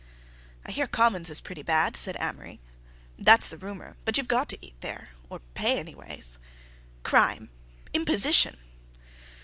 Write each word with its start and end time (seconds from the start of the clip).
"I 0.65 0.71
hear 0.71 0.87
Commons 0.87 1.29
is 1.29 1.39
pretty 1.41 1.61
bad," 1.61 1.95
said 1.95 2.17
Amory. 2.19 2.59
"That's 3.19 3.47
the 3.47 3.57
rumor. 3.59 3.97
But 4.03 4.17
you've 4.17 4.27
got 4.27 4.49
to 4.49 4.57
eat 4.65 4.73
there—or 4.81 5.41
pay 5.53 5.77
anyways." 5.77 6.39
"Crime!" 7.03 7.51
"Imposition!" 7.93 8.57